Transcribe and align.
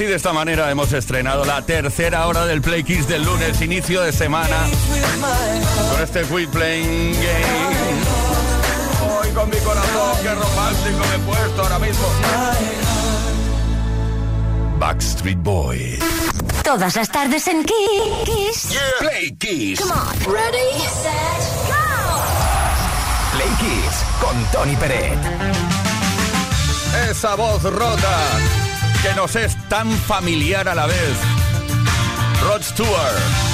Así 0.00 0.06
de 0.06 0.14
esta 0.14 0.32
manera 0.32 0.70
hemos 0.70 0.94
estrenado 0.94 1.44
la 1.44 1.60
tercera 1.60 2.26
hora 2.26 2.46
del 2.46 2.62
Play 2.62 2.82
Kiss 2.84 3.06
del 3.06 3.22
lunes, 3.22 3.60
inicio 3.60 4.00
de 4.00 4.12
semana, 4.12 4.56
con 5.92 6.02
este 6.02 6.22
Quit 6.22 6.48
Playing 6.48 7.12
Game. 7.12 8.00
Hoy 9.12 9.28
con 9.32 9.50
mi 9.50 9.58
corazón, 9.58 10.16
qué 10.22 10.34
romántico 10.34 10.98
me 11.06 11.14
he 11.14 11.18
puesto 11.18 11.62
ahora 11.62 11.78
mismo. 11.80 12.06
Backstreet 14.78 15.38
Boys. 15.42 15.98
Todas 16.64 16.96
las 16.96 17.10
tardes 17.10 17.46
en 17.48 17.62
Kiss. 17.62 18.78
Play 19.00 19.36
Kiss. 19.38 19.80
Come 19.80 19.92
on. 19.92 20.32
Ready, 20.32 20.80
set, 20.80 21.12
go. 21.68 21.76
Play 23.32 23.50
Kiss 23.58 24.02
con 24.18 24.44
Tony 24.50 24.76
Peret. 24.76 25.18
Esa 27.10 27.34
voz 27.34 27.62
rota 27.64 28.59
que 29.02 29.14
nos 29.14 29.36
es 29.36 29.56
tan 29.68 29.90
familiar 29.90 30.68
a 30.68 30.74
la 30.74 30.86
vez. 30.86 31.16
Rod 32.42 32.62
Stewart. 32.62 33.49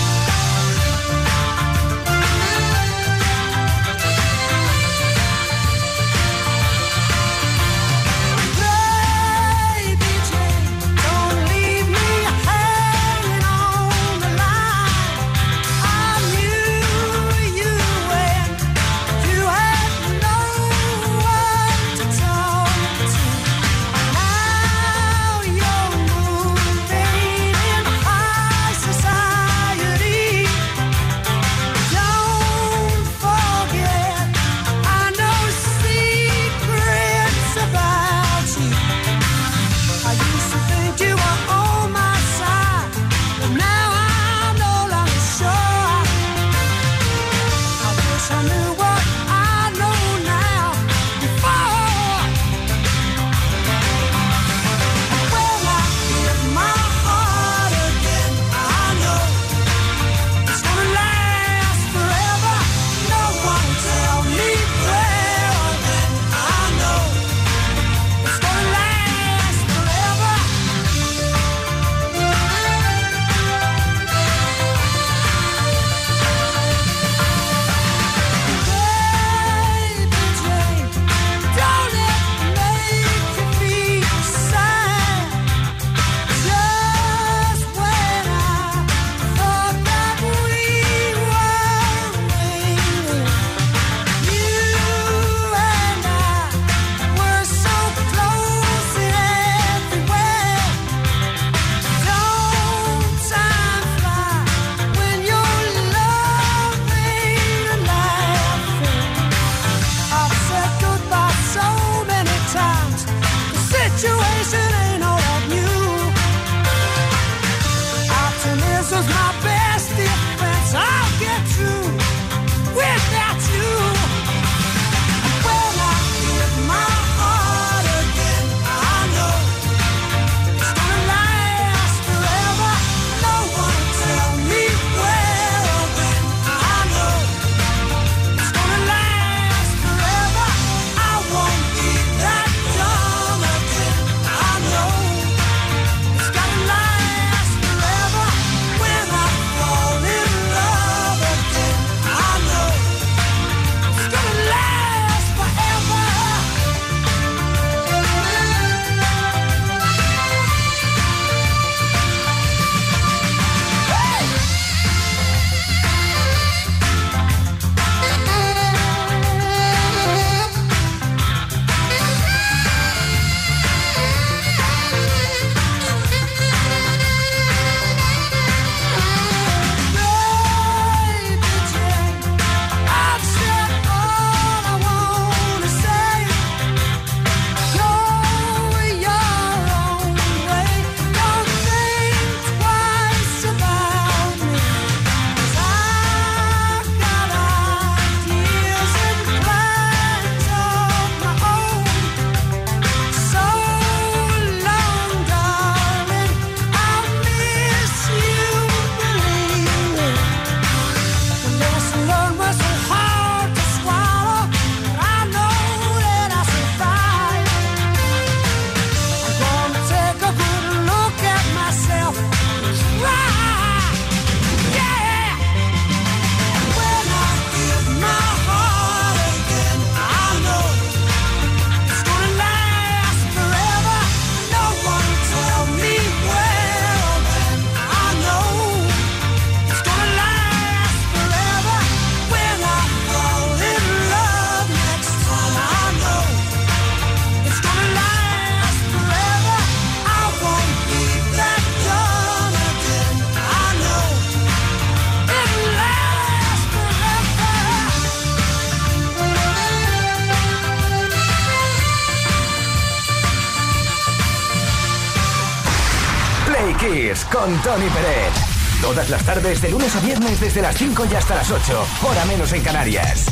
Con 267.39 267.63
Tony 267.63 267.89
Pérez. 267.91 268.33
Todas 268.81 269.11
las 269.11 269.23
tardes, 269.25 269.61
de 269.61 269.71
lunes 269.71 269.95
a 269.95 270.01
viernes, 270.01 270.41
desde 270.41 270.63
las 270.63 270.77
5 270.77 271.07
y 271.11 271.15
hasta 271.15 271.35
las 271.35 271.51
8. 271.51 271.87
Hora 272.03 272.25
menos 272.25 272.53
en 272.53 272.63
Canarias. 272.63 273.27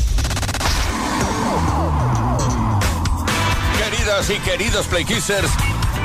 Queridas 3.79 4.31
y 4.31 4.39
queridos 4.41 4.87
Play 4.87 5.05
Kissers, 5.05 5.51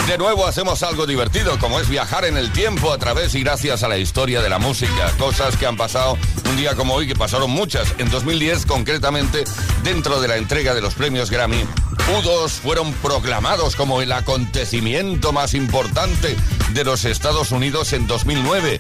de 0.08 0.18
nuevo 0.18 0.46
hacemos 0.48 0.82
algo 0.84 1.06
divertido, 1.06 1.60
como 1.60 1.79
es 1.79 1.89
viajar 1.89 2.25
en 2.25 2.38
el 2.38 2.51
tiempo 2.51 2.94
a 2.94 2.98
través 2.98 3.36
y 3.36 3.41
gracias 3.41 3.84
a 3.84 3.89
la 3.89 3.98
historia 3.98 4.41
de 4.41 4.50
la 4.50 4.60
música. 4.60 5.12
Cosas 5.18 5.58
que 5.58 5.65
han 5.65 5.75
pasado 5.75 6.18
un 6.50 6.56
día 6.56 6.75
como 6.75 6.94
hoy, 6.94 7.08
que 7.08 7.15
pasaron 7.15 7.51
muchas. 7.51 7.94
En 7.98 8.10
2010, 8.10 8.65
concretamente, 8.65 9.44
dentro 9.84 10.22
de 10.22 10.27
la 10.29 10.38
entrega 10.38 10.74
de 10.74 10.82
los 10.82 10.94
premios 10.94 11.29
Grammy, 11.29 11.65
U2 12.24 12.50
fueron 12.50 12.94
proclamados 12.94 13.75
como 13.75 14.01
el 14.01 14.12
acontecimiento 14.12 15.34
más 15.34 15.53
importante 15.53 16.38
de 16.73 16.83
los 16.83 17.05
Estados 17.05 17.51
Unidos 17.51 17.93
en 17.93 18.07
2009. 18.07 18.79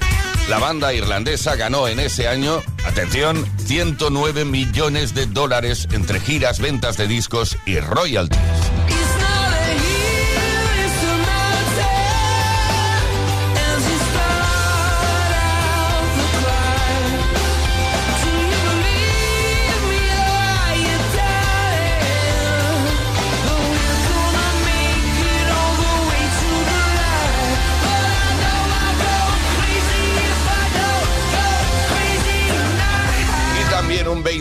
La 0.49 0.59
banda 0.59 0.93
irlandesa 0.93 1.55
ganó 1.55 1.87
en 1.87 1.99
ese 1.99 2.27
año, 2.27 2.61
atención, 2.85 3.45
109 3.57 4.45
millones 4.45 5.13
de 5.13 5.25
dólares 5.25 5.87
entre 5.91 6.19
giras, 6.19 6.59
ventas 6.59 6.97
de 6.97 7.07
discos 7.07 7.57
y 7.65 7.79
royalties. 7.79 8.58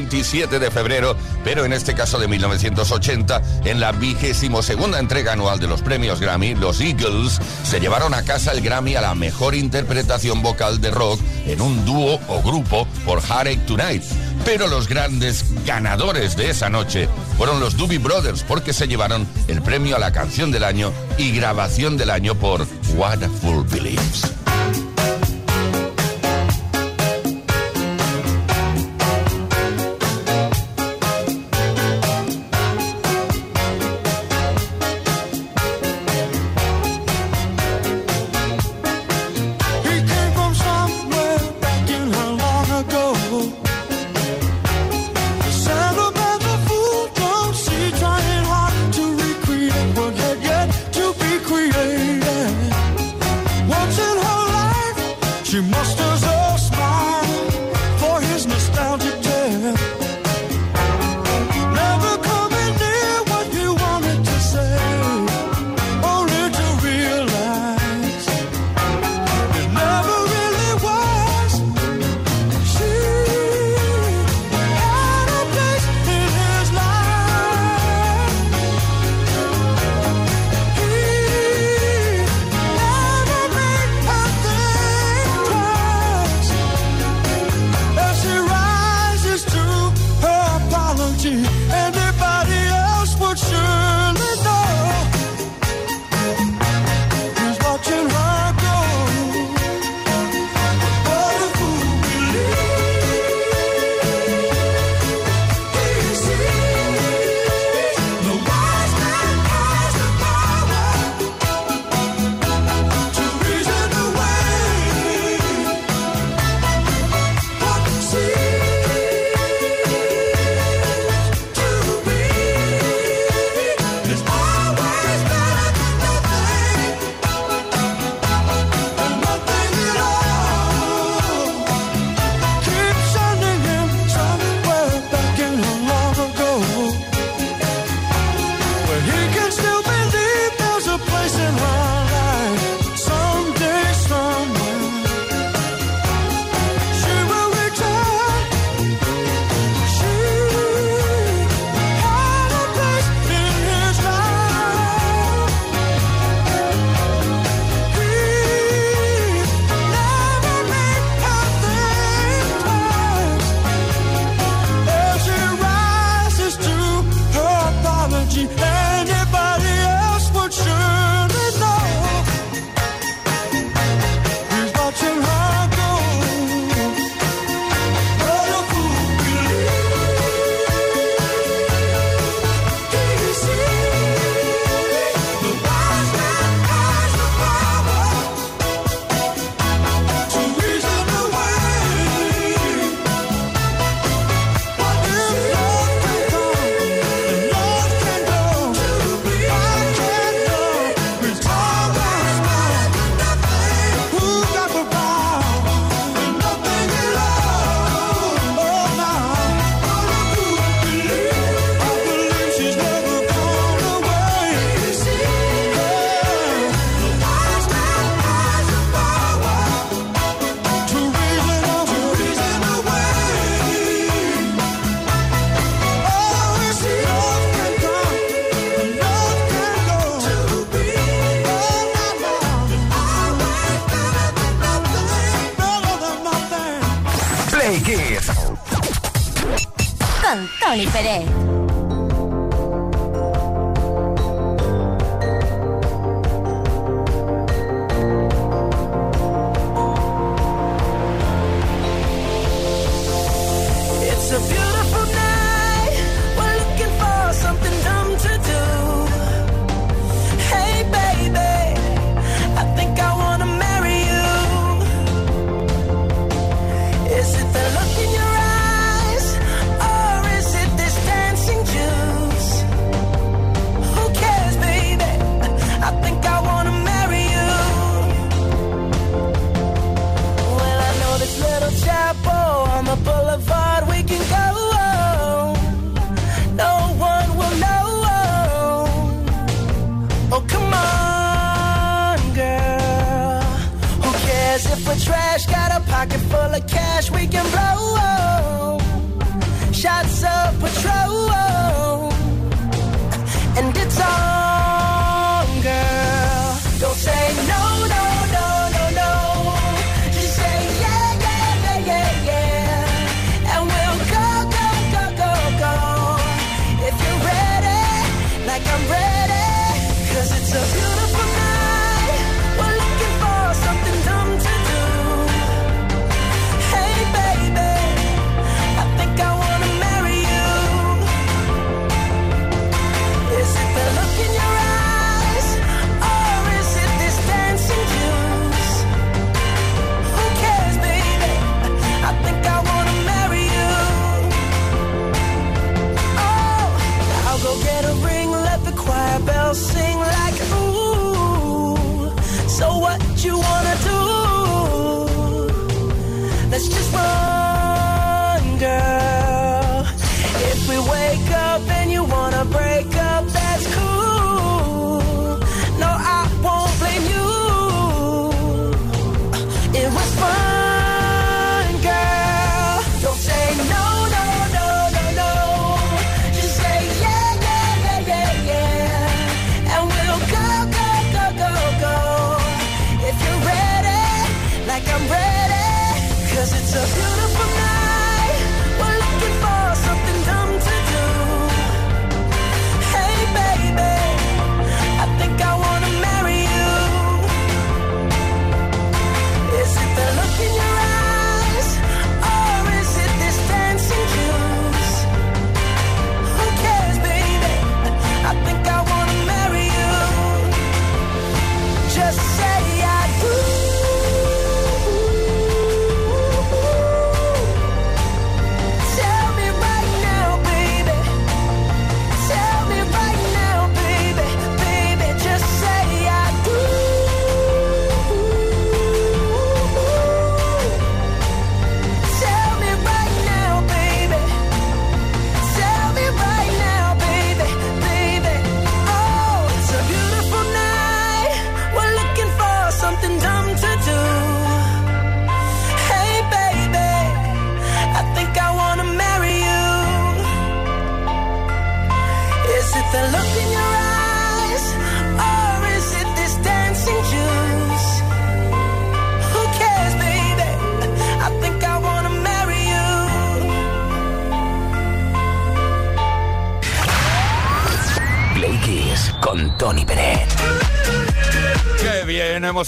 27 0.09 0.59
de 0.59 0.71
febrero, 0.71 1.15
pero 1.45 1.67
en 1.67 1.75
este 1.75 1.95
caso 1.95 2.19
de 2.19 2.29
1980, 2.29 3.43
en 3.67 3.79
la 3.79 3.93
vigésimo 3.93 4.63
segunda 4.63 4.99
entrega 4.99 5.35
anual 5.35 5.61
de 5.61 5.67
los 5.67 5.83
premios 5.83 6.19
Grammy, 6.19 6.55
los 6.55 6.81
Eagles 6.81 7.39
se 7.63 7.79
llevaron 7.79 8.15
a 8.15 8.23
casa 8.23 8.53
el 8.53 8.63
Grammy 8.63 8.97
a 8.97 9.03
la 9.03 9.15
mejor 9.15 9.55
interpretación 9.55 10.41
vocal 10.41 10.81
de 10.81 10.91
rock 10.91 11.21
en 11.47 11.61
un 11.61 11.85
dúo 11.85 12.19
o 12.27 12.43
grupo 12.43 12.89
por 13.05 13.21
Heartache 13.21 13.61
Tonight. 13.67 14.03
Pero 14.47 14.67
los 14.67 14.89
grandes 14.89 15.45
ganadores 15.67 16.37
de 16.37 16.49
esa 16.49 16.71
noche 16.71 17.07
fueron 17.37 17.61
los 17.61 17.77
Doobie 17.77 17.99
Brothers 17.99 18.45
porque 18.45 18.73
se 18.73 18.89
llevaron 18.89 19.29
el 19.47 19.61
premio 19.61 19.97
a 19.97 19.99
la 19.99 20.13
canción 20.13 20.51
del 20.51 20.65
año 20.65 20.91
y 21.19 21.33
grabación 21.33 21.99
del 21.99 22.09
año 22.09 22.35
por 22.35 22.67
What 22.97 23.25
a 23.25 23.29
Believes. 23.71 24.38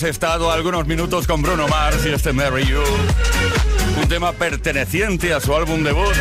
Hemos 0.00 0.14
estado 0.14 0.50
algunos 0.50 0.86
minutos 0.86 1.26
con 1.26 1.42
Bruno 1.42 1.68
Mars 1.68 2.06
y 2.06 2.08
este 2.08 2.32
Mary 2.32 2.64
You. 2.64 2.82
Un 4.00 4.08
tema 4.08 4.32
perteneciente 4.32 5.34
a 5.34 5.40
su 5.40 5.54
álbum 5.54 5.82
debut, 5.82 6.14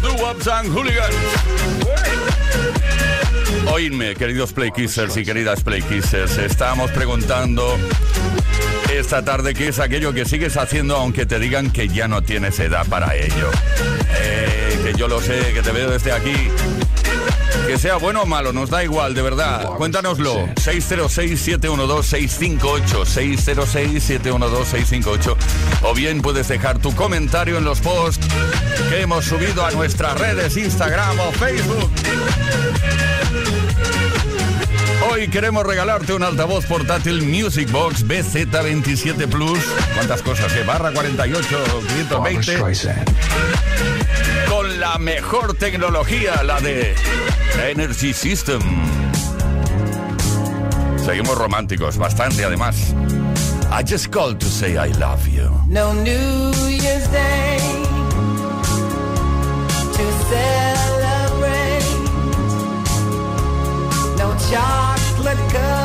The 0.00 0.22
Wops 0.22 0.46
and 0.46 0.72
Hooligans. 0.72 1.16
Oídme, 3.72 4.14
queridos 4.14 4.52
Play 4.52 4.70
Kissers 4.70 5.16
y 5.16 5.24
queridas 5.24 5.64
Play 5.64 5.82
Kissers, 5.82 6.38
estamos 6.38 6.92
preguntando 6.92 7.76
esta 8.92 9.24
tarde 9.24 9.54
qué 9.54 9.68
es 9.68 9.80
aquello 9.80 10.12
que 10.12 10.24
sigues 10.24 10.56
haciendo 10.56 10.94
aunque 10.96 11.26
te 11.26 11.40
digan 11.40 11.72
que 11.72 11.88
ya 11.88 12.06
no 12.06 12.22
tienes 12.22 12.60
edad 12.60 12.86
para 12.86 13.16
ello. 13.16 13.50
Eh, 14.20 14.80
que 14.84 14.92
yo 14.96 15.08
lo 15.08 15.20
sé, 15.20 15.52
que 15.52 15.62
te 15.62 15.72
veo 15.72 15.90
desde 15.90 16.12
aquí 16.12 16.36
que 17.70 17.78
sea 17.78 17.96
bueno 17.98 18.22
o 18.22 18.26
malo, 18.26 18.52
nos 18.52 18.68
da 18.68 18.82
igual, 18.82 19.14
de 19.14 19.22
verdad. 19.22 19.64
Cuéntanoslo. 19.76 20.48
606-712-658. 20.56 23.04
606-712-658. 23.04 25.36
O 25.82 25.94
bien 25.94 26.20
puedes 26.20 26.48
dejar 26.48 26.80
tu 26.80 26.92
comentario 26.96 27.58
en 27.58 27.64
los 27.64 27.78
posts 27.78 28.26
que 28.88 29.02
hemos 29.02 29.24
subido 29.24 29.64
a 29.64 29.70
nuestras 29.70 30.18
redes 30.18 30.56
Instagram 30.56 31.20
o 31.20 31.30
Facebook. 31.30 31.88
Hoy 35.08 35.28
queremos 35.28 35.64
regalarte 35.64 36.12
un 36.12 36.24
altavoz 36.24 36.66
portátil 36.66 37.22
Music 37.22 37.70
Box 37.70 38.04
BZ27 38.04 39.28
Plus. 39.28 39.60
¿Cuántas 39.94 40.22
cosas? 40.22 40.52
¿Qué? 40.52 40.64
Barra 40.64 40.90
48, 40.90 41.46
520 42.10 42.58
con 44.48 44.80
la 44.80 44.98
mejor 44.98 45.54
tecnología, 45.54 46.42
la 46.42 46.60
de 46.60 46.96
Energy 47.58 48.12
System. 48.12 48.60
Seguimos 51.04 51.36
románticos, 51.36 51.96
bastante 51.96 52.44
además. 52.44 52.94
I 53.72 53.82
just 53.84 54.10
called 54.10 54.38
to 54.40 54.46
say 54.46 54.76
I 54.76 54.88
love 54.98 55.26
you. 55.28 55.48
No 55.66 55.92
New 55.92 56.52
Year's 56.68 57.08
Day 57.08 57.58
to 59.92 60.12
celebrate. 60.28 61.84
No 64.16 64.34
chocolate 64.50 65.52
cup. 65.52 65.79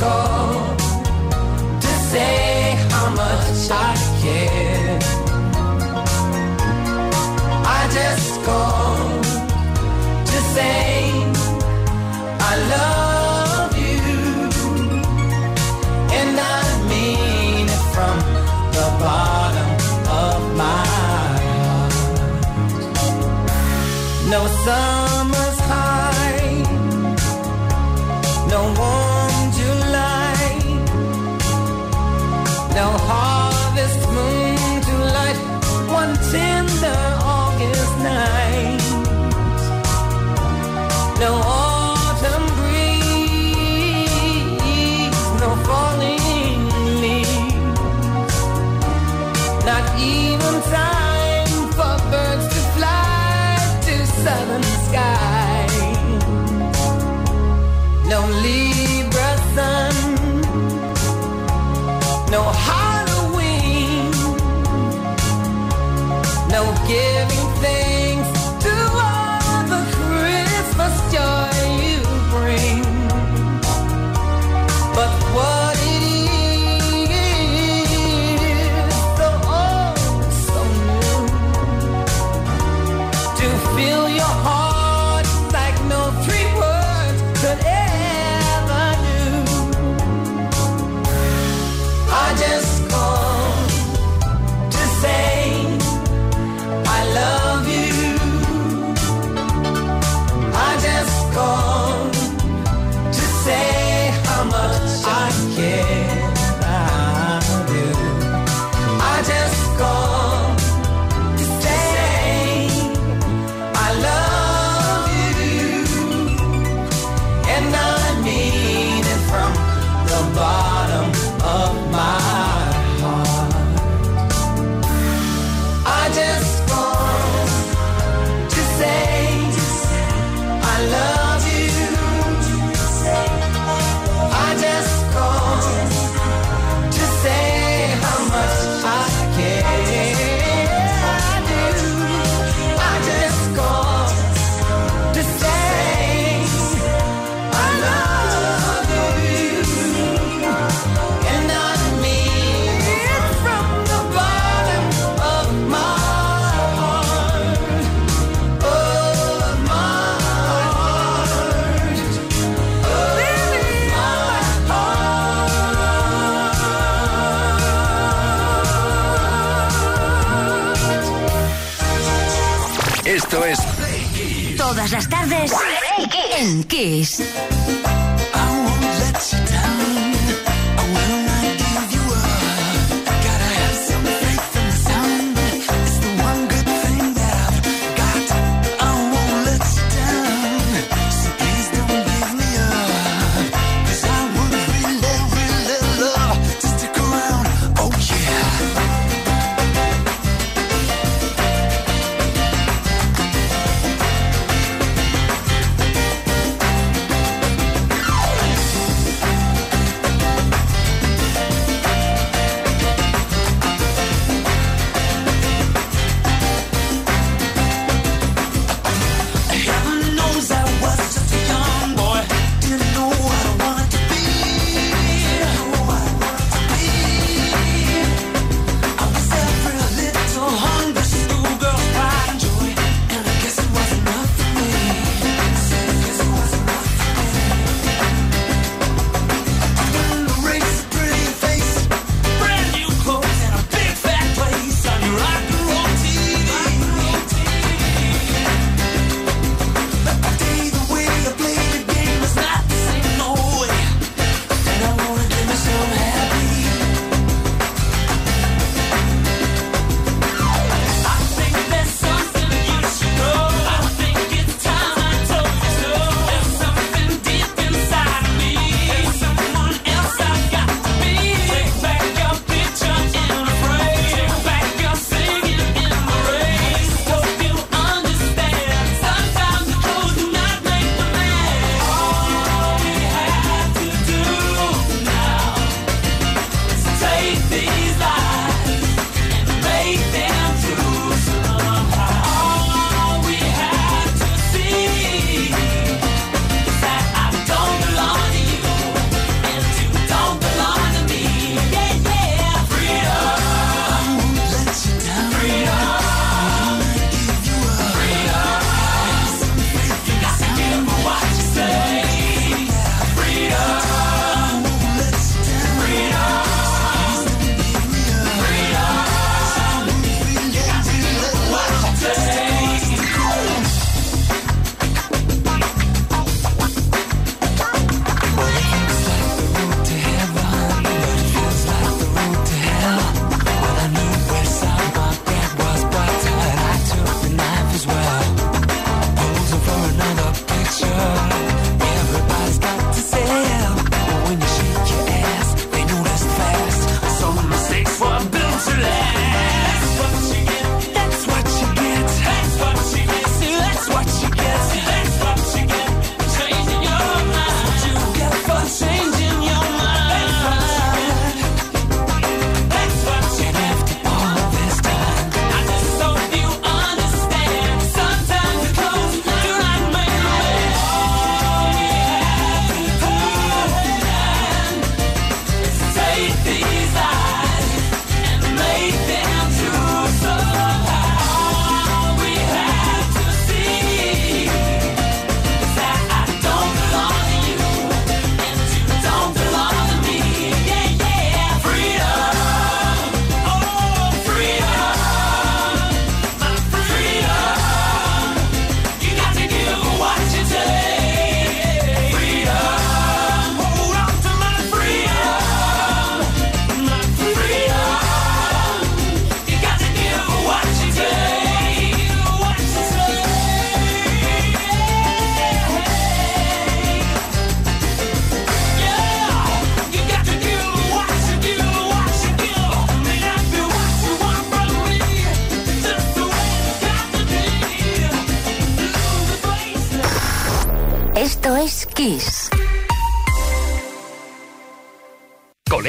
call 0.00 0.76
to 1.84 1.90
say 2.10 2.74
how 2.90 3.10
much 3.10 3.70
I 3.70 3.99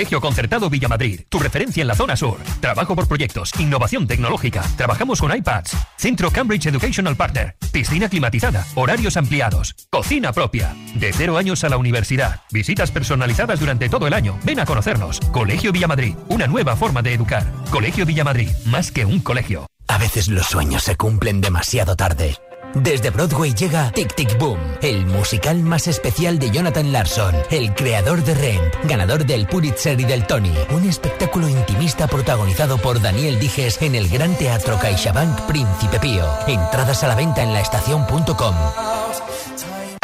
Colegio 0.01 0.19
Concertado 0.19 0.67
Villamadrid, 0.67 1.21
tu 1.29 1.37
referencia 1.37 1.81
en 1.81 1.87
la 1.87 1.93
zona 1.93 2.15
sur. 2.15 2.39
Trabajo 2.59 2.95
por 2.95 3.07
proyectos, 3.07 3.51
innovación 3.59 4.07
tecnológica. 4.07 4.63
Trabajamos 4.75 5.21
con 5.21 5.31
iPads. 5.31 5.77
Centro 5.95 6.31
Cambridge 6.31 6.65
Educational 6.65 7.15
Partner. 7.15 7.55
Piscina 7.71 8.09
climatizada. 8.09 8.65
Horarios 8.73 9.15
ampliados. 9.15 9.75
Cocina 9.91 10.33
propia. 10.33 10.75
De 10.95 11.13
cero 11.13 11.37
años 11.37 11.63
a 11.63 11.69
la 11.69 11.77
universidad. 11.77 12.41
Visitas 12.49 12.89
personalizadas 12.89 13.59
durante 13.59 13.89
todo 13.89 14.07
el 14.07 14.13
año. 14.13 14.39
Ven 14.43 14.59
a 14.59 14.65
conocernos. 14.65 15.19
Colegio 15.31 15.71
Villamadrid, 15.71 16.15
una 16.29 16.47
nueva 16.47 16.75
forma 16.75 17.03
de 17.03 17.13
educar. 17.13 17.45
Colegio 17.69 18.03
Villamadrid, 18.03 18.49
más 18.65 18.91
que 18.91 19.05
un 19.05 19.19
colegio. 19.19 19.67
A 19.87 19.99
veces 19.99 20.29
los 20.29 20.47
sueños 20.47 20.81
se 20.81 20.95
cumplen 20.95 21.41
demasiado 21.41 21.95
tarde. 21.95 22.37
Desde 22.73 23.09
Broadway 23.09 23.53
llega 23.53 23.91
Tic 23.91 24.15
Tic 24.15 24.37
Boom, 24.37 24.59
el 24.81 25.05
musical 25.05 25.61
más 25.61 25.87
especial 25.87 26.39
de 26.39 26.51
Jonathan 26.51 26.91
Larson, 26.91 27.35
el 27.49 27.73
creador 27.73 28.23
de 28.23 28.33
Rent, 28.33 28.73
ganador 28.85 29.25
del 29.25 29.45
Pulitzer 29.45 29.99
y 29.99 30.05
del 30.05 30.25
Tony. 30.25 30.53
Un 30.71 30.87
espectáculo 30.87 31.49
intimista 31.49 32.07
protagonizado 32.07 32.77
por 32.77 33.01
Daniel 33.01 33.39
Dijes 33.39 33.81
en 33.81 33.95
el 33.95 34.07
Gran 34.07 34.35
Teatro 34.35 34.79
CaixaBank 34.79 35.41
Príncipe 35.41 35.99
Pío. 35.99 36.25
Entradas 36.47 37.03
a 37.03 37.07
la 37.07 37.15
venta 37.15 37.43
en 37.43 37.53
laestacion.com. 37.53 38.55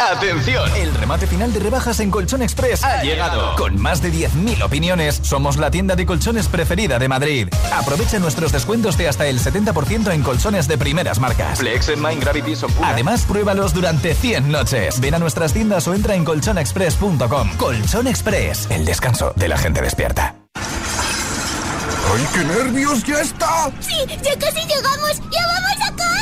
Atención, 0.00 0.70
el 0.76 0.94
remate 0.94 1.26
final 1.26 1.52
de 1.52 1.58
rebajas 1.58 1.98
en 1.98 2.12
Colchón 2.12 2.40
Express 2.40 2.84
ha 2.84 3.02
llegado. 3.02 3.56
Con 3.56 3.80
más 3.80 4.00
de 4.00 4.12
10.000 4.12 4.62
opiniones, 4.62 5.18
somos 5.24 5.56
la 5.56 5.72
tienda 5.72 5.96
de 5.96 6.06
colchones 6.06 6.46
preferida 6.46 7.00
de 7.00 7.08
Madrid. 7.08 7.48
Aprovecha 7.72 8.20
nuestros 8.20 8.52
descuentos 8.52 8.96
de 8.96 9.08
hasta 9.08 9.26
el 9.26 9.40
70% 9.40 10.12
en 10.12 10.22
colchones 10.22 10.68
de 10.68 10.78
primeras 10.78 11.18
marcas. 11.18 11.58
Flex 11.58 11.88
en 11.88 12.00
Mind 12.00 12.22
Gravity 12.22 12.54
son 12.54 12.70
Además, 12.84 13.24
pruébalos 13.24 13.74
durante 13.74 14.14
100 14.14 14.52
noches. 14.52 15.00
Ven 15.00 15.14
a 15.14 15.18
nuestras 15.18 15.52
tiendas 15.52 15.88
o 15.88 15.94
entra 15.94 16.14
en 16.14 16.24
colchonexpress.com. 16.24 17.56
Colchón 17.56 18.06
Express, 18.06 18.70
el 18.70 18.84
descanso 18.84 19.32
de 19.34 19.48
la 19.48 19.58
gente 19.58 19.82
despierta. 19.82 20.36
¡Ay, 20.54 22.26
qué 22.32 22.44
nervios! 22.44 23.02
¡Ya 23.02 23.20
está! 23.20 23.72
Sí, 23.80 23.96
ya 24.22 24.38
casi 24.38 24.60
llegamos. 24.60 25.20
¡Ya 25.32 25.44
vamos 25.44 25.90
a! 25.90 26.17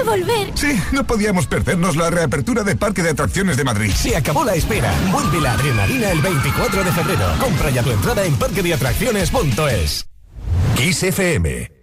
De 0.00 0.10
volver! 0.10 0.50
Sí, 0.54 0.80
no 0.92 1.04
podíamos 1.04 1.46
perdernos 1.46 1.96
la 1.96 2.10
reapertura 2.10 2.62
del 2.62 2.78
Parque 2.78 3.02
de 3.02 3.10
Atracciones 3.10 3.56
de 3.56 3.64
Madrid. 3.64 3.90
Se 3.92 4.16
acabó 4.16 4.44
la 4.44 4.54
espera. 4.54 4.92
Vuelve 5.12 5.40
la 5.40 5.52
adrenalina 5.52 6.10
el 6.10 6.20
24 6.20 6.84
de 6.84 6.92
febrero. 6.92 7.26
Compra 7.38 7.70
ya 7.70 7.82
tu 7.82 7.90
entrada 7.90 8.24
en 8.24 8.34
parquedeatracciones.es. 8.36 10.06
Kiss 10.76 11.02
FM. 11.02 11.79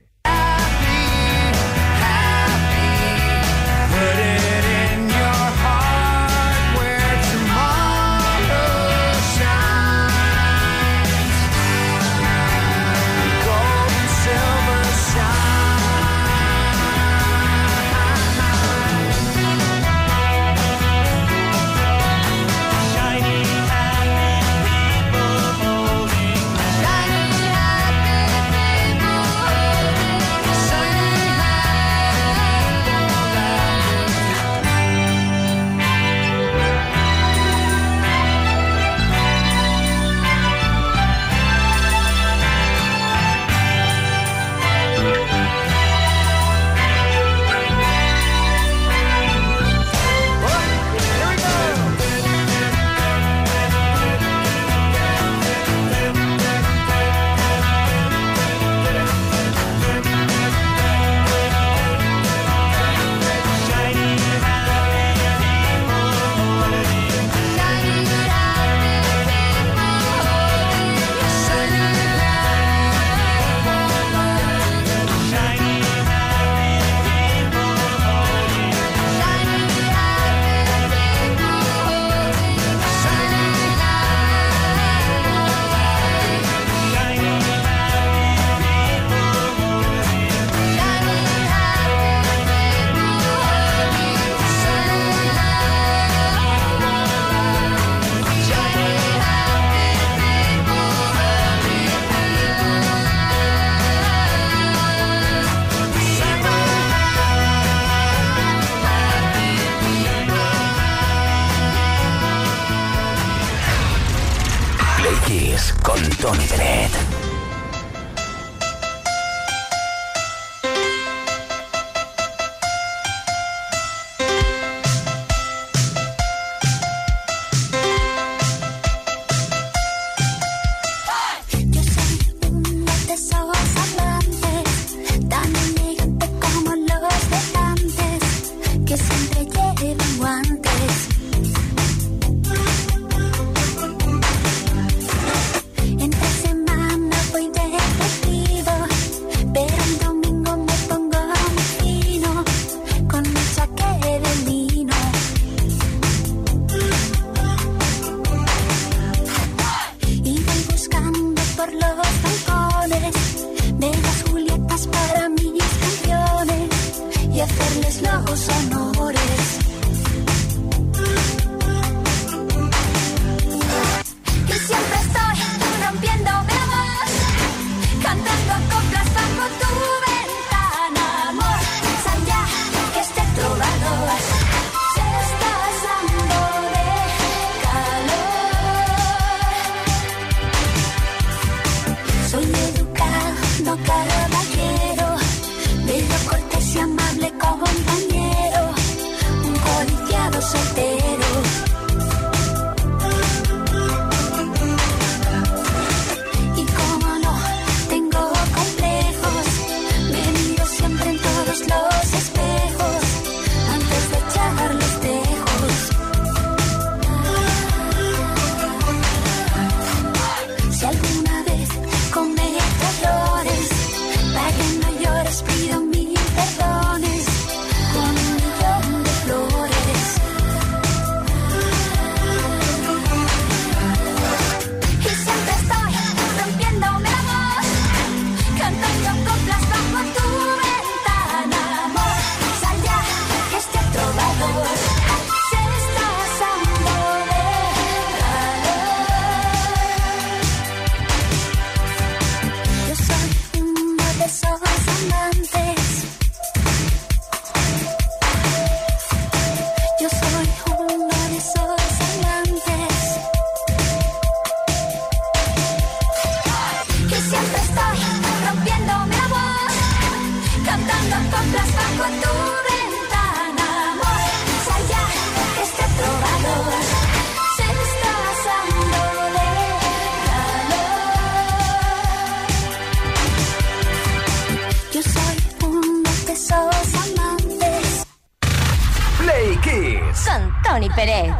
Tony 290.77 290.89
Pérez. 290.91 291.33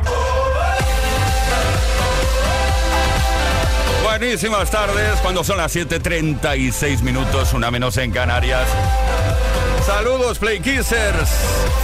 Buenísimas 4.04 4.72
tardes, 4.72 5.20
cuando 5.22 5.44
son 5.44 5.58
las 5.58 5.76
7.36 5.76 7.02
minutos, 7.04 7.54
una 7.54 7.70
menos 7.70 7.98
en 7.98 8.10
Canarias. 8.10 8.68
Saludos, 9.86 10.40
Play 10.40 10.60
Kissers. 10.60 11.30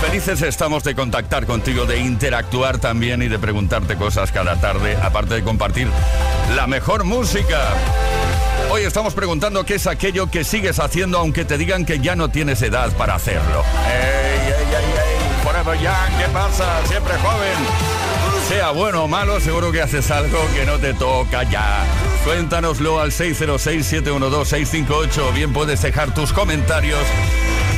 Felices 0.01 0.41
estamos 0.41 0.83
de 0.83 0.95
contactar 0.95 1.45
contigo, 1.45 1.85
de 1.85 1.99
interactuar 1.99 2.79
también 2.79 3.21
y 3.21 3.27
de 3.27 3.37
preguntarte 3.37 3.97
cosas 3.97 4.31
cada 4.31 4.59
tarde, 4.59 4.97
aparte 5.03 5.35
de 5.35 5.43
compartir 5.43 5.87
la 6.55 6.65
mejor 6.65 7.03
música. 7.03 7.59
Hoy 8.71 8.81
estamos 8.81 9.13
preguntando 9.13 9.63
qué 9.63 9.75
es 9.75 9.85
aquello 9.85 10.31
que 10.31 10.43
sigues 10.43 10.79
haciendo 10.79 11.19
aunque 11.19 11.45
te 11.45 11.59
digan 11.59 11.85
que 11.85 11.99
ya 11.99 12.15
no 12.15 12.29
tienes 12.29 12.63
edad 12.63 12.91
para 12.97 13.13
hacerlo. 13.13 13.63
¡Ey, 13.85 14.47
ey, 14.47 14.75
ey, 14.75 15.02
¿qué 15.71 16.27
pasa? 16.33 16.85
Siempre 16.87 17.13
joven. 17.19 17.55
Sea 18.47 18.71
bueno 18.71 19.03
o 19.05 19.07
malo, 19.07 19.39
seguro 19.39 19.71
que 19.71 19.81
haces 19.81 20.11
algo 20.11 20.37
que 20.53 20.65
no 20.65 20.77
te 20.77 20.93
toca 20.93 21.43
ya. 21.43 21.85
Cuéntanoslo 22.25 22.99
al 22.99 23.11
606-712-658 23.11 25.19
o 25.19 25.31
bien 25.31 25.53
puedes 25.53 25.81
dejar 25.81 26.13
tus 26.13 26.33
comentarios 26.33 26.99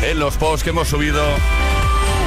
en 0.02 0.18
los 0.20 0.36
posts 0.38 0.64
que 0.64 0.72
hemos 0.72 0.88
subido 0.88 1.24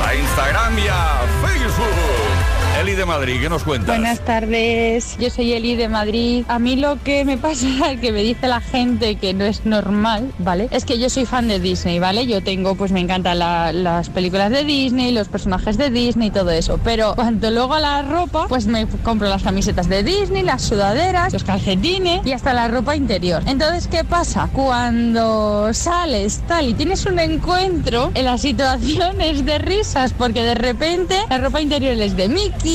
a 0.07 0.15
Instagram 0.15 0.79
y 0.79 0.87
a 0.87 1.23
Facebook. 1.45 2.48
Eli 2.81 2.95
de 2.95 3.07
Madrid, 3.07 3.41
¿qué 3.41 3.49
nos 3.49 3.65
cuentas? 3.65 3.89
Buenas 3.99 4.21
tardes, 4.25 5.17
yo 5.19 5.31
soy 5.31 5.53
Eli 5.53 5.75
de 5.75 5.89
Madrid. 5.89 6.45
A 6.47 6.61
mí 6.61 6.77
lo 6.77 7.03
que 7.03 7.25
me 7.25 7.37
pasa, 7.37 7.67
que 8.01 8.13
me 8.13 8.23
dice 8.23 8.47
la 8.47 8.61
gente 8.61 9.17
que 9.17 9.35
no 9.35 9.45
es 9.45 9.67
normal, 9.67 10.31
¿vale? 10.39 10.69
Es 10.71 10.85
que 10.85 10.97
yo 10.99 11.11
soy 11.11 11.27
fan 11.27 11.49
de 11.49 11.59
Disney, 11.59 11.99
¿vale? 11.99 12.27
Yo 12.29 12.41
tengo, 12.41 12.77
pues 12.77 12.93
me 12.93 13.01
encantan 13.01 13.41
la- 13.41 13.73
las 13.73 14.11
películas 14.11 14.51
de 14.53 14.63
Disney, 14.63 15.11
los 15.13 15.27
personajes 15.29 15.77
de 15.77 15.91
Disney 15.91 16.29
y 16.29 16.31
todo 16.31 16.51
eso. 16.53 16.79
Pero 16.85 17.15
cuando 17.17 17.51
luego 17.51 17.75
a 17.75 17.81
la 17.81 18.03
ropa, 18.03 18.47
pues 18.49 18.67
me 18.67 18.87
compro 19.03 19.29
las 19.29 19.43
camisetas 19.43 19.89
de 19.89 20.05
Disney, 20.05 20.43
las 20.45 20.63
sudaderas, 20.63 21.33
los 21.33 21.43
calcetines 21.43 22.25
y 22.25 22.31
hasta 22.33 22.53
la 22.55 22.69
ropa 22.69 22.95
interior. 22.95 23.43
Entonces, 23.47 23.89
¿qué 23.89 24.05
pasa? 24.05 24.49
Cuando 24.53 25.71
sales 25.75 26.43
tal 26.47 26.69
y 26.69 26.75
tienes 26.75 27.05
un 27.07 27.19
encuentro 27.19 28.13
en 28.15 28.25
las 28.25 28.43
situaciones 28.43 29.45
de 29.45 29.59
risas, 29.59 30.13
porque 30.17 30.43
de 30.45 30.55
repente 30.55 31.17
la 31.29 31.39
ropa 31.39 31.61
interior 31.61 31.95
es 32.01 32.17
de 32.17 32.29
Mickey, 32.29 32.68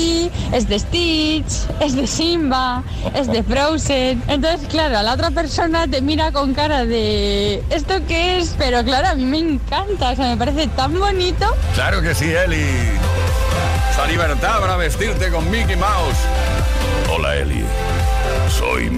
es 0.52 0.68
de 0.68 0.80
Stitch, 0.80 1.68
es 1.80 1.96
de 1.96 2.08
Simba, 2.08 2.84
es 3.14 3.28
de 3.28 3.44
Frozen. 3.44 4.24
Entonces, 4.28 4.68
claro, 4.68 5.02
la 5.02 5.14
otra 5.14 5.32
persona 5.32 5.88
te 5.88 6.02
mira 6.02 6.32
con 6.32 6.54
cara 6.54 6.86
de 6.86 7.64
¿esto 7.70 7.96
qué 8.08 8.40
es? 8.40 8.56
Pero 8.58 8.84
claro, 8.84 9.10
a 9.10 9.16
mí 9.16 9.26
me 9.26 9.40
encanta, 9.40 10.12
o 10.12 10.16
sea, 10.16 10.30
me 10.30 10.38
parece 10.38 10.68
tan 10.68 11.00
bonito. 11.00 11.46
Claro 11.74 12.02
que 12.02 12.14
sí, 12.16 12.32
Eli. 12.32 12.66
Esa 13.92 14.08
libertad 14.08 14.60
para 14.60 14.76
vestirte 14.76 15.30
con 15.30 15.50
Mickey 15.52 15.76
Mouse. 15.76 16.18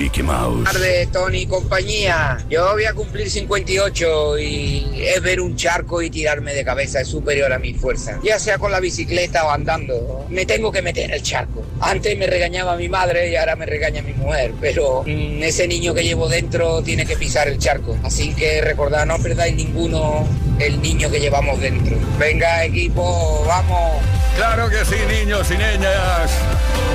Mickey 0.06 0.22
Mouse. 0.22 0.70
Tony 1.12 1.48
compañía. 1.48 2.38
Yo 2.48 2.74
voy 2.74 2.86
a 2.86 2.94
cumplir 2.94 3.28
58 3.28 4.38
y 4.38 5.02
es 5.02 5.20
ver 5.20 5.42
un 5.42 5.56
charco 5.56 6.00
y 6.00 6.12
tirarme 6.12 6.54
de 6.54 6.64
cabeza 6.64 7.02
es 7.02 7.08
superior 7.08 7.52
a 7.52 7.58
mi 7.58 7.74
fuerza. 7.74 8.20
Ya 8.24 8.38
sea 8.38 8.60
con 8.60 8.72
la 8.72 8.80
bicicleta 8.80 9.48
o 9.48 9.50
andando, 9.50 10.28
me 10.30 10.46
tengo 10.46 10.72
que 10.72 10.84
meter 10.84 11.12
el 11.12 11.24
charco. 11.24 11.66
Antes 11.80 12.16
me 12.20 12.28
regañaba 12.28 12.78
mi 12.78 12.88
madre 12.88 13.32
y 13.32 13.36
ahora 13.36 13.56
me 13.56 13.66
regaña 13.66 14.04
mi 14.04 14.14
mujer, 14.14 14.54
pero 14.62 15.02
mm, 15.08 15.42
ese 15.42 15.68
niño 15.68 15.96
que 15.96 16.04
llevo 16.04 16.30
dentro 16.30 16.84
tiene 16.84 17.08
que 17.08 17.18
pisar 17.18 17.48
el 17.48 17.58
charco. 17.58 17.98
Así 18.04 18.36
que 18.36 18.62
recordad, 18.62 19.08
no 19.08 19.18
perdáis 19.18 19.56
ninguno 19.56 20.28
el 20.60 20.82
niño 20.82 21.10
que 21.10 21.20
llevamos 21.20 21.60
dentro. 21.60 21.98
Venga, 22.18 22.64
equipo, 22.64 23.44
vamos. 23.48 24.02
Claro 24.36 24.70
que 24.70 24.84
sí, 24.84 24.96
niños 25.08 25.50
y 25.50 25.54
niñas. 25.54 26.32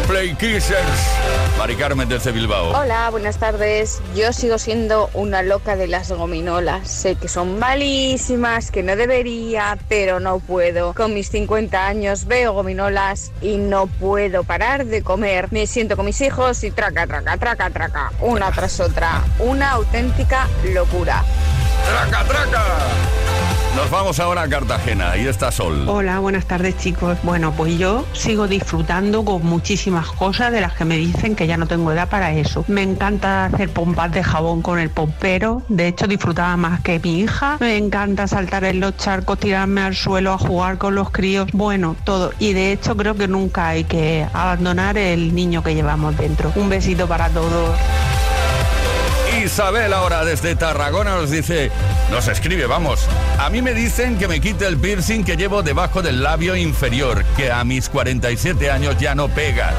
Play 0.06 0.34
Kissers. 0.34 1.16
Mari 1.56 1.76
Carmen 1.76 2.08
desde 2.08 2.32
Bilbao. 2.32 2.70
Hola, 2.76 3.08
buenas 3.11 3.38
tardes. 3.38 4.02
Yo 4.14 4.32
sigo 4.32 4.58
siendo 4.58 5.08
una 5.14 5.42
loca 5.42 5.76
de 5.76 5.86
las 5.86 6.11
gominolas. 6.11 6.88
Sé 6.88 7.14
que 7.14 7.28
son 7.28 7.58
malísimas, 7.58 8.70
que 8.70 8.82
no 8.82 8.96
debería, 8.96 9.78
pero 9.88 10.20
no 10.20 10.40
puedo. 10.40 10.94
Con 10.94 11.14
mis 11.14 11.30
50 11.30 11.86
años 11.86 12.26
veo 12.26 12.52
gominolas 12.52 13.30
y 13.40 13.56
no 13.56 13.86
puedo 13.86 14.44
parar 14.44 14.84
de 14.86 15.02
comer. 15.02 15.48
Me 15.50 15.66
siento 15.66 15.96
con 15.96 16.06
mis 16.06 16.20
hijos 16.20 16.64
y 16.64 16.70
traca, 16.70 17.06
traca, 17.06 17.36
traca, 17.36 17.70
traca, 17.70 18.12
una 18.20 18.50
tras 18.50 18.80
otra. 18.80 19.22
Una 19.38 19.70
auténtica 19.72 20.48
locura. 20.74 21.24
¡Traca, 21.86 22.24
traca! 22.24 23.19
Nos 23.76 23.88
vamos 23.88 24.18
ahora 24.18 24.42
a 24.42 24.48
Cartagena. 24.48 25.12
Ahí 25.12 25.26
está 25.26 25.52
Sol. 25.52 25.88
Hola, 25.88 26.18
buenas 26.18 26.44
tardes 26.46 26.76
chicos. 26.76 27.16
Bueno, 27.22 27.52
pues 27.56 27.78
yo 27.78 28.04
sigo 28.12 28.48
disfrutando 28.48 29.24
con 29.24 29.46
muchísimas 29.46 30.08
cosas 30.08 30.50
de 30.50 30.60
las 30.60 30.74
que 30.74 30.84
me 30.84 30.96
dicen 30.96 31.36
que 31.36 31.46
ya 31.46 31.56
no 31.56 31.66
tengo 31.66 31.92
edad 31.92 32.08
para 32.08 32.32
eso. 32.32 32.64
Me 32.66 32.82
encanta 32.82 33.46
hacer 33.46 33.70
pompas 33.70 34.10
de 34.10 34.24
jabón 34.24 34.60
con 34.60 34.80
el 34.80 34.90
pompero. 34.90 35.62
De 35.68 35.86
hecho, 35.86 36.08
disfrutaba 36.08 36.56
más 36.56 36.80
que 36.80 36.98
mi 36.98 37.20
hija. 37.20 37.58
Me 37.60 37.76
encanta 37.76 38.26
saltar 38.26 38.64
en 38.64 38.80
los 38.80 38.96
charcos, 38.96 39.38
tirarme 39.38 39.82
al 39.82 39.94
suelo 39.94 40.32
a 40.32 40.38
jugar 40.38 40.76
con 40.78 40.96
los 40.96 41.10
críos. 41.10 41.48
Bueno, 41.52 41.94
todo. 42.02 42.32
Y 42.40 42.52
de 42.54 42.72
hecho 42.72 42.96
creo 42.96 43.14
que 43.14 43.28
nunca 43.28 43.68
hay 43.68 43.84
que 43.84 44.26
abandonar 44.32 44.98
el 44.98 45.32
niño 45.32 45.62
que 45.62 45.76
llevamos 45.76 46.16
dentro. 46.16 46.52
Un 46.56 46.68
besito 46.68 47.06
para 47.06 47.28
todos. 47.28 47.76
Isabel 49.45 49.93
ahora 49.95 50.24
desde 50.24 50.55
Tarragona 50.55 51.16
nos 51.16 51.30
dice, 51.30 51.70
nos 52.11 52.28
escribe, 52.28 52.66
vamos, 52.66 53.07
a 53.38 53.49
mí 53.49 53.62
me 53.62 53.72
dicen 53.72 54.18
que 54.18 54.28
me 54.28 54.38
quite 54.41 54.66
el 54.66 54.76
piercing 54.76 55.24
que 55.24 55.36
llevo 55.36 55.62
debajo 55.62 56.03
del 56.03 56.22
labio 56.22 56.57
inferior, 56.57 57.24
que 57.36 57.51
a 57.51 57.64
mis 57.64 57.88
47 57.88 58.70
años 58.70 58.99
ya 58.99 59.14
no 59.14 59.28
pega 59.28 59.72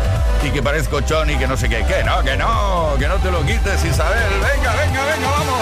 y 0.43 0.49
que 0.49 0.63
parezco 0.63 1.01
chon 1.01 1.29
y 1.29 1.35
que 1.35 1.47
no 1.47 1.55
sé 1.57 1.69
qué, 1.69 1.85
que 1.85 2.03
no, 2.03 2.23
que 2.23 2.35
no, 2.37 2.95
que 2.97 3.07
no 3.07 3.15
te 3.17 3.29
lo 3.29 3.45
quites 3.45 3.85
Isabel, 3.85 4.29
venga, 4.33 4.75
venga, 4.75 5.05
venga, 5.05 5.29
vamos. 5.29 5.61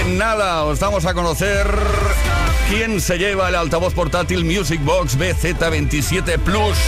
En 0.00 0.16
nada 0.16 0.64
os 0.64 0.80
damos 0.80 1.04
a 1.04 1.12
conocer 1.12 1.66
quién 2.70 3.00
se 3.02 3.18
lleva 3.18 3.50
el 3.50 3.56
altavoz 3.56 3.92
portátil 3.92 4.44
Music 4.44 4.82
Box 4.82 5.18
BZ27 5.18 6.38
Plus. 6.38 6.78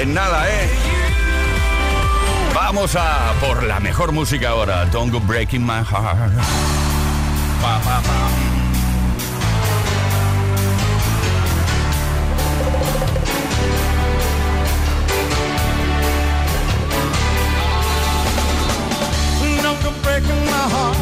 En 0.00 0.14
nada, 0.14 0.48
¿eh? 0.48 1.15
Vamos 2.66 2.96
a 2.96 3.32
por 3.38 3.62
la 3.62 3.78
mejor 3.78 4.10
música 4.10 4.48
ahora. 4.48 4.86
Don't 4.86 5.12
go 5.12 5.20
breaking 5.20 5.64
my 5.64 5.84
heart. 5.84 6.32
Pa, 7.62 7.80
pa, 7.84 8.02
pa. 8.02 8.30
Breaking 20.02 20.44
my 20.46 20.68
heart. 20.68 20.95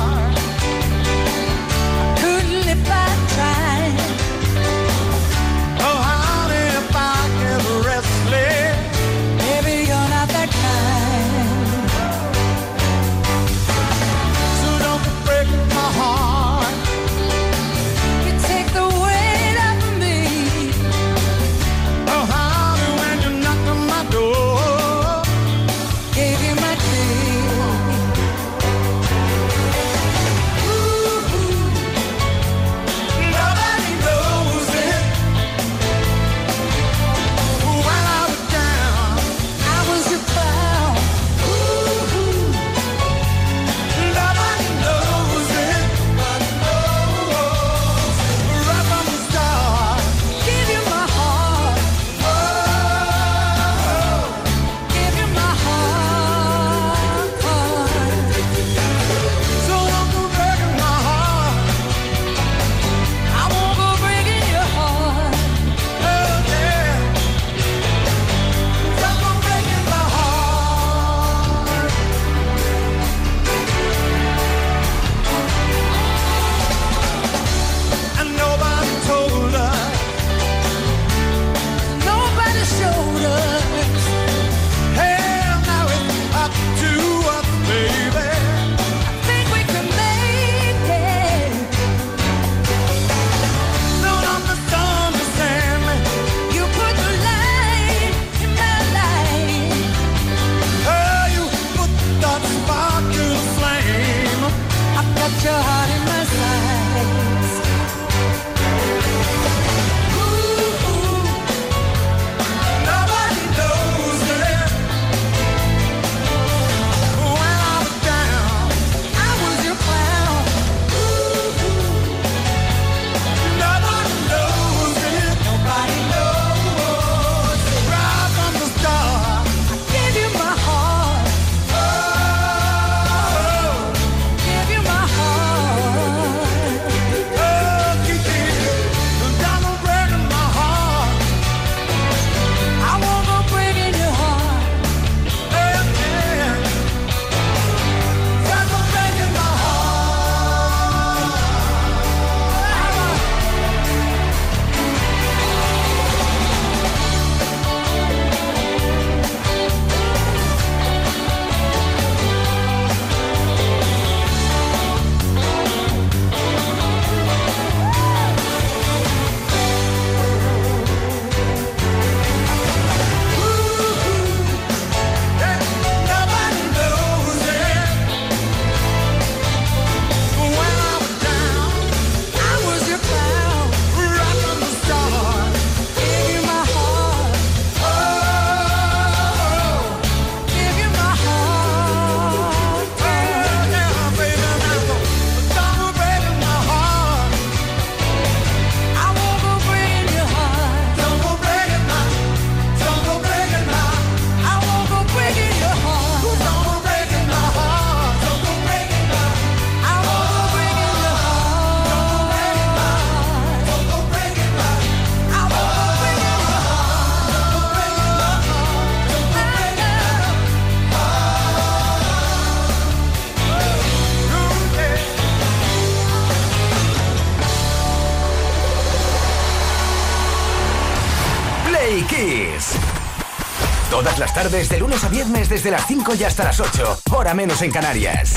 Desde 235.55 235.70
las 235.70 235.86
5 235.86 236.16
y 236.16 236.24
hasta 236.24 236.42
las 236.42 236.59
8. 236.59 237.02
Hora 237.12 237.32
menos 237.32 237.62
en 237.62 237.70
Canarias. 237.70 238.34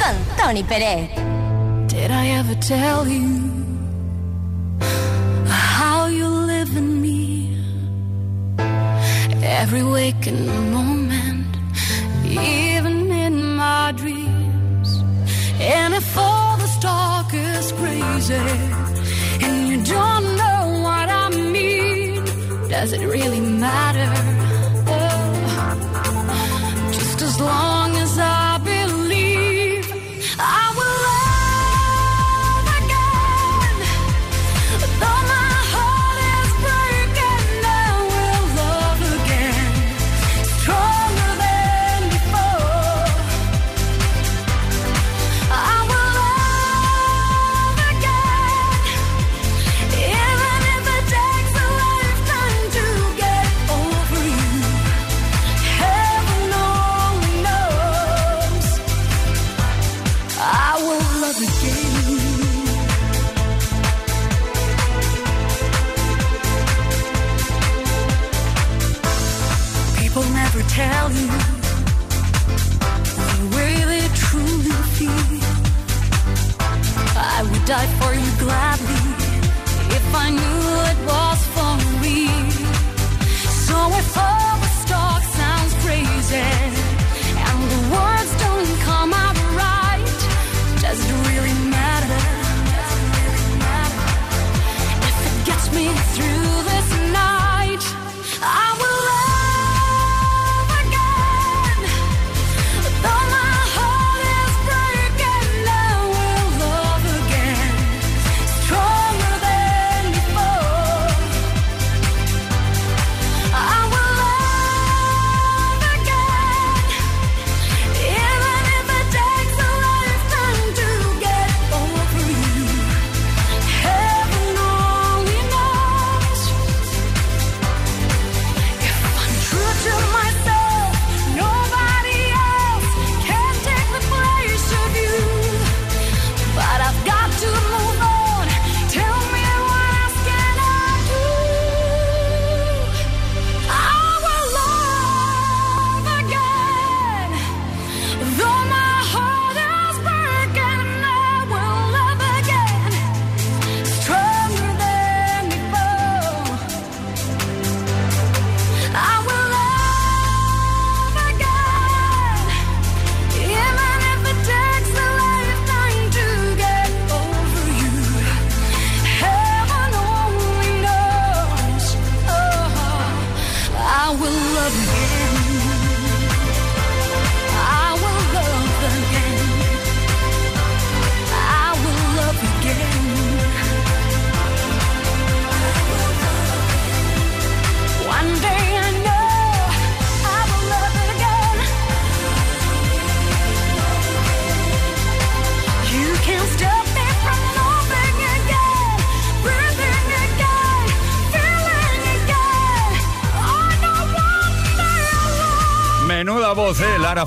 Con 0.00 0.16
Tony 0.38 0.62
Pérez. 0.62 1.10
Did 1.86 2.10
I 2.10 2.38
ever 2.38 2.58
tell 2.60 3.06
you 3.06 3.28
how 5.46 6.08
you 6.08 6.26
live 6.26 6.74
in 6.78 7.02
me? 7.02 7.58
Every 9.42 9.82
waking 9.82 10.46
moment, 10.72 11.58
even 12.24 13.12
in 13.12 13.56
my 13.56 13.92
dreams. 13.94 15.04
And 15.60 15.92
if 15.92 16.16
all 16.16 16.56
the 16.56 16.70
talk 16.80 17.34
is 17.34 17.70
crazy, 17.72 18.40
and 19.42 19.68
you 19.68 19.76
don't 19.84 20.36
know 20.38 20.80
what 20.84 21.10
I 21.10 21.28
mean, 21.28 22.24
does 22.70 22.94
it 22.94 23.06
really 23.06 23.40
matter? 23.40 24.33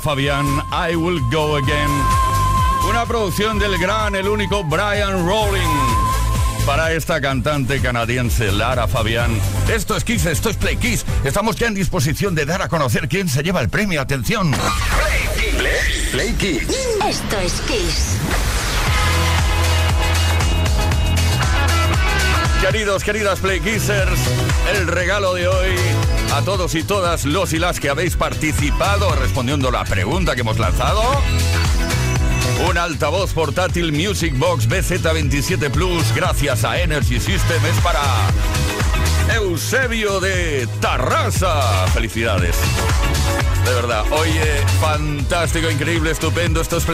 Fabián, 0.07 0.45
I 0.71 0.95
Will 0.95 1.19
Go 1.29 1.57
Again. 1.57 1.91
Una 2.89 3.05
producción 3.05 3.59
del 3.59 3.77
gran, 3.77 4.15
el 4.15 4.29
único 4.29 4.63
Brian 4.63 5.27
Rowling. 5.27 5.67
Para 6.65 6.93
esta 6.93 7.19
cantante 7.19 7.81
canadiense, 7.81 8.49
Lara 8.53 8.87
Fabián. 8.87 9.37
Esto 9.67 9.97
es 9.97 10.05
Kiss, 10.05 10.25
esto 10.25 10.49
es 10.49 10.55
Play 10.55 10.77
Kiss. 10.77 11.05
Estamos 11.25 11.57
ya 11.57 11.67
en 11.67 11.73
disposición 11.73 12.35
de 12.35 12.45
dar 12.45 12.61
a 12.61 12.69
conocer 12.69 13.09
quién 13.09 13.27
se 13.27 13.43
lleva 13.43 13.59
el 13.59 13.67
premio. 13.67 13.99
Atención. 13.99 14.55
Play, 15.57 16.07
Play 16.13 16.33
Kiss. 16.35 16.69
Esto 17.05 17.39
es 17.41 17.53
Kiss. 17.67 18.17
Queridos, 22.61 23.03
queridas 23.03 23.39
Play 23.39 23.59
Kissers, 23.59 24.19
el 24.73 24.87
regalo 24.87 25.33
de 25.33 25.49
hoy 25.49 25.75
a 26.37 26.41
todos 26.43 26.75
y 26.75 26.83
todas 26.83 27.25
los 27.25 27.51
y 27.53 27.57
las 27.57 27.79
que 27.79 27.89
habéis 27.89 28.15
participado 28.15 29.09
respondiendo 29.15 29.71
la 29.71 29.83
pregunta 29.85 30.35
que 30.35 30.41
hemos 30.41 30.59
lanzado. 30.59 31.01
Un 32.69 32.77
altavoz 32.77 33.33
portátil 33.33 33.91
Music 33.91 34.37
Box 34.37 34.69
BZ27 34.69 35.71
Plus 35.71 36.13
gracias 36.13 36.63
a 36.63 36.79
Energy 36.79 37.19
System 37.19 37.65
es 37.65 37.81
para 37.81 38.01
Eusebio 39.35 40.19
de 40.19 40.67
Tarrasa. 40.79 41.87
Felicidades. 41.87 42.55
De 43.65 43.73
verdad, 43.73 44.03
oye, 44.11 44.63
fantástico, 44.79 45.71
increíble, 45.71 46.11
estupendo, 46.11 46.61
esto 46.61 46.77
es 46.77 46.85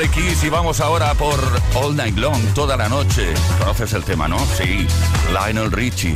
y 0.44 0.50
vamos 0.50 0.80
ahora 0.80 1.14
por 1.16 1.38
All 1.76 1.98
Night 1.98 2.18
Long, 2.18 2.42
toda 2.54 2.78
la 2.78 2.88
noche. 2.88 3.34
¿Conoces 3.60 3.92
el 3.92 4.06
tema, 4.06 4.30
no? 4.30 4.40
Sí, 4.58 4.88
Lionel 5.34 5.70
Richie. 5.70 6.16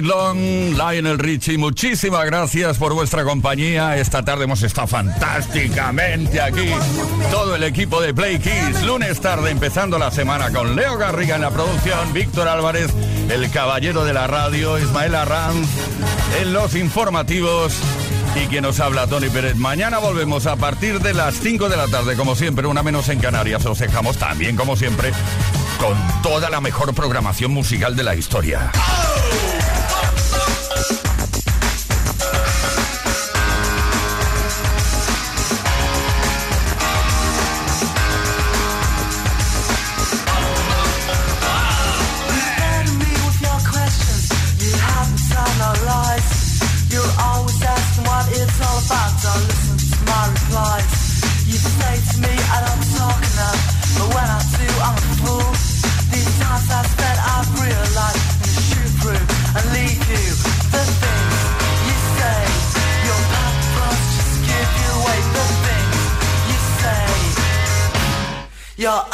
Night 0.00 0.74
Lionel 0.74 1.18
Richie. 1.18 1.58
Muchísimas 1.58 2.24
gracias 2.24 2.78
por 2.78 2.94
vuestra 2.94 3.24
compañía. 3.24 3.98
Esta 3.98 4.24
tarde 4.24 4.44
hemos 4.44 4.62
estado 4.62 4.86
fantásticamente 4.86 6.40
aquí. 6.40 6.70
Todo 7.30 7.56
el 7.56 7.62
equipo 7.62 8.00
de 8.00 8.14
Play 8.14 8.38
Kids. 8.38 8.84
Lunes 8.84 9.20
tarde 9.20 9.50
empezando 9.50 9.98
la 9.98 10.10
semana 10.10 10.50
con 10.50 10.76
Leo 10.76 10.96
Garriga 10.96 11.34
en 11.34 11.42
la 11.42 11.50
producción, 11.50 12.10
Víctor 12.14 12.48
Álvarez, 12.48 12.90
el 13.28 13.50
caballero 13.50 14.04
de 14.06 14.14
la 14.14 14.26
radio, 14.26 14.78
Ismael 14.78 15.14
Arranz, 15.14 15.68
en 16.40 16.54
los 16.54 16.74
informativos 16.74 17.74
y 18.42 18.46
quien 18.46 18.62
nos 18.62 18.80
habla, 18.80 19.06
Tony 19.06 19.28
Pérez. 19.28 19.56
Mañana 19.56 19.98
volvemos 19.98 20.46
a 20.46 20.56
partir 20.56 21.00
de 21.00 21.12
las 21.12 21.34
5 21.34 21.68
de 21.68 21.76
la 21.76 21.86
tarde, 21.88 22.16
como 22.16 22.34
siempre, 22.34 22.66
una 22.66 22.82
menos 22.82 23.10
en 23.10 23.18
Canarias. 23.18 23.66
Os 23.66 23.78
dejamos 23.78 24.16
también, 24.16 24.56
como 24.56 24.74
siempre, 24.74 25.12
con 25.78 25.98
toda 26.22 26.48
la 26.48 26.62
mejor 26.62 26.94
programación 26.94 27.50
musical 27.50 27.94
de 27.94 28.04
la 28.04 28.14
historia. 28.14 28.70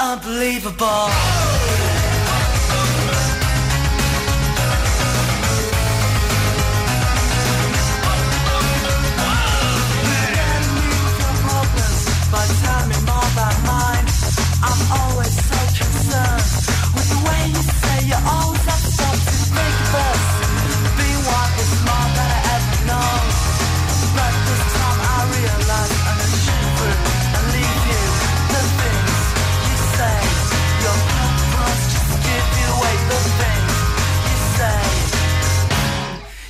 unbelievable. 0.08 1.47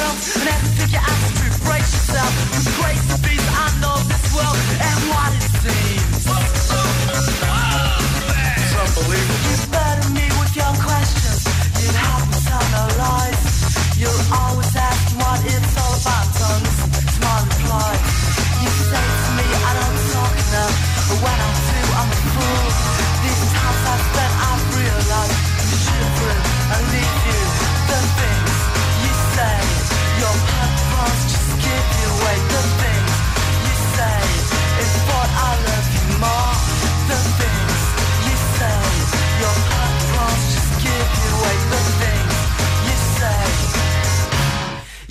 world. 0.00 0.16
And 0.36 0.48
that's 0.48 0.62
the 0.68 0.82
picture 0.82 1.02
I 1.02 1.39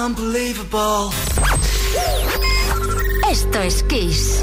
Unbelievable. 0.00 1.10
Esto 3.28 3.60
es 3.60 3.82
Kiss. 3.82 4.42